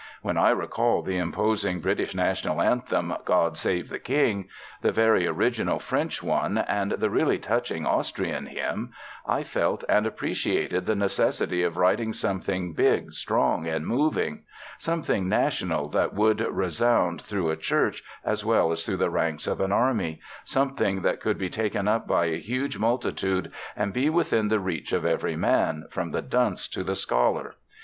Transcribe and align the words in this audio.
When 0.23 0.35
I 0.35 0.49
recalled 0.49 1.05
the 1.05 1.19
imposing 1.19 1.79
British 1.79 2.15
national 2.15 2.59
anthem, 2.59 3.13
'God 3.23 3.55
Save 3.55 3.89
the 3.89 3.99
King,' 3.99 4.47
the 4.81 4.91
very 4.91 5.27
original 5.27 5.77
French 5.77 6.23
one 6.23 6.57
and 6.57 6.93
the 6.93 7.11
really 7.11 7.37
touching 7.37 7.85
Austrian 7.85 8.47
hymn, 8.47 8.93
I 9.27 9.43
felt 9.43 9.83
and 9.87 10.07
appreciated 10.07 10.87
the 10.87 10.95
necessity 10.95 11.61
of 11.61 11.77
writing 11.77 12.13
something 12.13 12.73
big, 12.73 13.13
strong 13.13 13.67
and 13.67 13.85
moving; 13.85 14.41
something 14.79 15.29
national 15.29 15.87
that 15.89 16.13
should 16.17 16.39
resound 16.51 17.21
through 17.21 17.51
a 17.51 17.55
church 17.55 18.01
as 18.25 18.43
well 18.43 18.71
as 18.71 18.83
through 18.83 18.97
the 18.97 19.11
ranks 19.11 19.45
of 19.45 19.61
an 19.61 19.71
army; 19.71 20.19
something 20.43 21.03
that 21.03 21.21
could 21.21 21.37
be 21.37 21.47
taken 21.51 21.87
up 21.87 22.07
by 22.07 22.25
a 22.25 22.39
huge 22.39 22.79
multitude 22.79 23.51
and 23.75 23.93
be 23.93 24.09
within 24.09 24.47
the 24.47 24.59
reach 24.59 24.93
of 24.93 25.05
every 25.05 25.35
man, 25.35 25.85
from 25.91 26.09
the 26.09 26.23
dunce 26.23 26.67
to 26.69 26.83
the 26.83 26.95
scholar. 26.95 27.53